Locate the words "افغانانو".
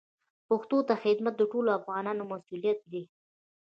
1.79-2.23